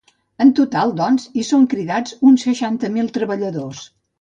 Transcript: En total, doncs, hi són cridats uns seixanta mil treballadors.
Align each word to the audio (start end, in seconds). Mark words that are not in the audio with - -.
En 0.45 0.53
total, 0.59 0.93
doncs, 1.01 1.27
hi 1.41 1.45
són 1.51 1.67
cridats 1.75 2.17
uns 2.31 2.47
seixanta 2.49 2.91
mil 2.99 3.13
treballadors. 3.19 3.87